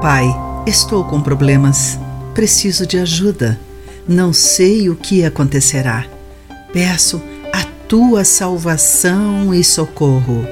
Pai, 0.00 0.34
estou 0.66 1.04
com 1.04 1.20
problemas. 1.20 1.98
Preciso 2.32 2.86
de 2.86 2.96
ajuda. 2.96 3.60
Não 4.08 4.32
sei 4.32 4.88
o 4.88 4.96
que 4.96 5.26
acontecerá. 5.26 6.06
Peço 6.72 7.20
a 7.52 7.64
tua 7.86 8.24
salvação 8.24 9.52
e 9.52 9.62
socorro. 9.62 10.46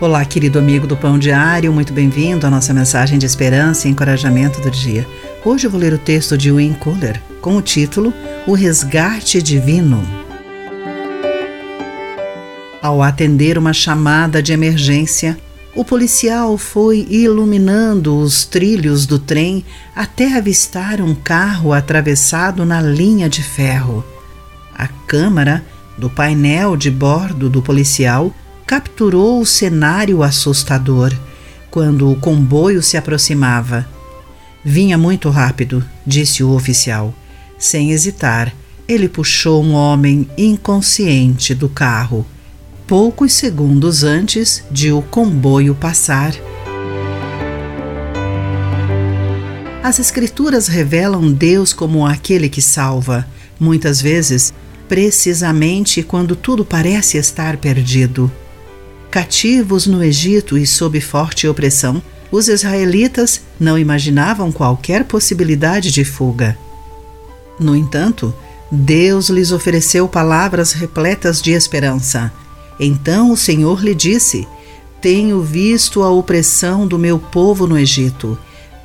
Olá, 0.00 0.24
querido 0.24 0.58
amigo 0.58 0.86
do 0.86 0.96
Pão 0.96 1.18
Diário, 1.18 1.70
muito 1.70 1.92
bem-vindo 1.92 2.46
à 2.46 2.50
nossa 2.50 2.72
mensagem 2.72 3.18
de 3.18 3.26
esperança 3.26 3.86
e 3.86 3.90
encorajamento 3.90 4.62
do 4.62 4.70
dia. 4.70 5.06
Hoje 5.44 5.66
eu 5.66 5.70
vou 5.70 5.78
ler 5.78 5.92
o 5.92 5.98
texto 5.98 6.38
de 6.38 6.50
Wayne 6.50 6.76
Kohler 6.76 7.20
com 7.42 7.58
o 7.58 7.62
título 7.62 8.14
O 8.46 8.54
Resgate 8.54 9.42
Divino. 9.42 10.02
Ao 12.80 13.02
atender 13.02 13.58
uma 13.58 13.74
chamada 13.74 14.42
de 14.42 14.54
emergência, 14.54 15.36
o 15.74 15.84
policial 15.84 16.58
foi 16.58 17.06
iluminando 17.08 18.18
os 18.18 18.44
trilhos 18.44 19.06
do 19.06 19.18
trem 19.18 19.64
até 19.94 20.36
avistar 20.36 21.00
um 21.00 21.14
carro 21.14 21.72
atravessado 21.72 22.64
na 22.64 22.80
linha 22.80 23.28
de 23.28 23.42
ferro. 23.42 24.04
A 24.74 24.88
câmera 24.88 25.64
do 25.96 26.10
painel 26.10 26.76
de 26.76 26.90
bordo 26.90 27.48
do 27.48 27.62
policial 27.62 28.34
capturou 28.66 29.40
o 29.40 29.46
cenário 29.46 30.22
assustador 30.22 31.12
quando 31.70 32.10
o 32.10 32.16
comboio 32.16 32.82
se 32.82 32.96
aproximava. 32.96 33.86
Vinha 34.64 34.98
muito 34.98 35.30
rápido, 35.30 35.84
disse 36.04 36.42
o 36.42 36.50
oficial. 36.50 37.14
Sem 37.56 37.92
hesitar, 37.92 38.52
ele 38.88 39.08
puxou 39.08 39.62
um 39.62 39.72
homem 39.72 40.28
inconsciente 40.36 41.54
do 41.54 41.68
carro 41.68 42.26
poucos 42.90 43.34
segundos 43.34 44.02
antes 44.02 44.64
de 44.68 44.90
o 44.90 45.00
comboio 45.00 45.76
passar. 45.76 46.34
As 49.80 50.00
Escrituras 50.00 50.66
revelam 50.66 51.30
Deus 51.32 51.72
como 51.72 52.04
aquele 52.04 52.48
que 52.48 52.60
salva, 52.60 53.24
muitas 53.60 54.02
vezes, 54.02 54.52
precisamente 54.88 56.02
quando 56.02 56.34
tudo 56.34 56.64
parece 56.64 57.16
estar 57.16 57.58
perdido. 57.58 58.28
Cativos 59.08 59.86
no 59.86 60.02
Egito 60.02 60.58
e 60.58 60.66
sob 60.66 61.00
forte 61.00 61.46
opressão, 61.46 62.02
os 62.28 62.48
israelitas 62.48 63.40
não 63.60 63.78
imaginavam 63.78 64.50
qualquer 64.50 65.04
possibilidade 65.04 65.92
de 65.92 66.04
fuga. 66.04 66.58
No 67.56 67.76
entanto, 67.76 68.34
Deus 68.68 69.28
lhes 69.28 69.52
ofereceu 69.52 70.08
palavras 70.08 70.72
repletas 70.72 71.40
de 71.40 71.52
esperança 71.52 72.32
então 72.80 73.30
o 73.30 73.36
Senhor 73.36 73.84
lhe 73.84 73.94
disse: 73.94 74.48
Tenho 75.02 75.42
visto 75.42 76.02
a 76.02 76.10
opressão 76.10 76.86
do 76.86 76.98
meu 76.98 77.18
povo 77.18 77.66
no 77.66 77.78
Egito, 77.78 78.38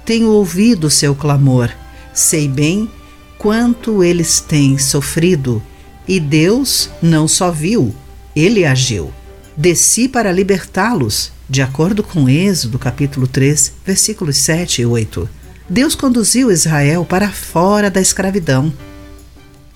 tenho 0.06 0.30
ouvido 0.30 0.90
seu 0.90 1.16
clamor, 1.16 1.72
sei 2.14 2.48
bem 2.48 2.92
quanto 3.38 4.04
eles 4.04 4.42
têm 4.42 4.78
sofrido. 4.78 5.64
E 6.08 6.20
Deus 6.20 6.90
não 7.02 7.28
só 7.28 7.50
viu, 7.50 7.96
ele 8.36 8.66
agiu. 8.66 9.12
Desci 9.58 10.08
para 10.08 10.32
libertá-los, 10.32 11.32
de 11.50 11.62
acordo 11.62 12.04
com 12.04 12.30
Êxodo, 12.30 12.78
capítulo 12.78 13.26
3, 13.28 13.74
versículos 13.86 14.38
7 14.38 14.82
e 14.82 14.86
8. 14.86 15.30
Deus 15.68 15.96
conduziu 15.96 16.52
Israel 16.52 17.06
para 17.06 17.30
fora 17.30 17.90
da 17.90 18.02
escravidão. 18.02 18.72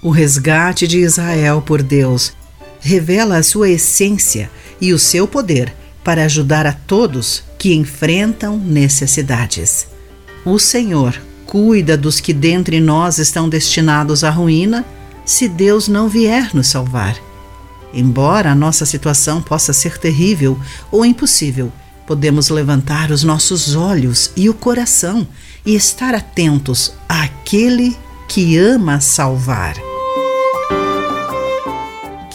O 0.01 0.11
resgate 0.11 0.87
de 0.87 0.99
Israel 0.99 1.63
por 1.65 1.81
Deus 1.81 2.33
revela 2.79 3.37
a 3.37 3.43
sua 3.43 3.69
essência 3.69 4.49
e 4.79 4.93
o 4.93 4.99
seu 4.99 5.27
poder 5.27 5.73
para 6.03 6.25
ajudar 6.25 6.65
a 6.65 6.73
todos 6.73 7.43
que 7.57 7.73
enfrentam 7.73 8.57
necessidades. 8.57 9.87
O 10.45 10.57
Senhor 10.57 11.19
cuida 11.45 11.97
dos 11.97 12.19
que 12.19 12.33
dentre 12.33 12.79
nós 12.79 13.17
estão 13.17 13.49
destinados 13.49 14.23
à 14.23 14.29
ruína 14.29 14.85
se 15.25 15.47
Deus 15.47 15.87
não 15.87 16.07
vier 16.07 16.53
nos 16.53 16.67
salvar. 16.67 17.15
Embora 17.93 18.51
a 18.51 18.55
nossa 18.55 18.85
situação 18.85 19.41
possa 19.41 19.73
ser 19.73 19.97
terrível 19.97 20.59
ou 20.91 21.05
impossível, 21.05 21.71
podemos 22.05 22.49
levantar 22.49 23.11
os 23.11 23.23
nossos 23.23 23.75
olhos 23.75 24.31
e 24.35 24.49
o 24.49 24.53
coração 24.53 25.27
e 25.65 25.75
estar 25.75 26.15
atentos 26.15 26.93
àquele 27.07 27.95
que 28.27 28.57
ama 28.57 28.99
salvar. 28.99 29.88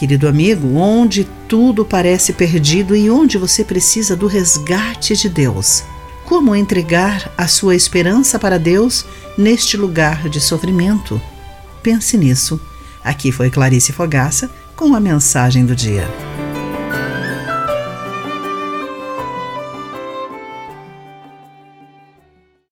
Querido 0.05 0.29
amigo, 0.29 0.77
onde 0.77 1.25
tudo 1.49 1.83
parece 1.83 2.35
perdido 2.35 2.95
e 2.95 3.09
onde 3.09 3.39
você 3.39 3.65
precisa 3.65 4.15
do 4.15 4.27
resgate 4.27 5.17
de 5.17 5.31
Deus. 5.31 5.83
Como 6.27 6.55
entregar 6.55 7.33
a 7.39 7.49
sua 7.49 7.75
esperança 7.75 8.39
para 8.39 8.59
Deus 8.59 9.07
neste 9.39 9.79
lugar 9.79 10.29
de 10.29 10.43
sofrimento? 10.43 11.19
Pense 11.83 12.19
nisso. 12.19 12.61
Aqui 13.03 13.33
foi 13.33 13.49
Clarice 13.49 13.95
Fogaça 13.95 14.51
com 14.77 14.95
a 14.95 15.01
mensagem 15.01 15.65
do 15.65 15.75
dia. 15.75 16.07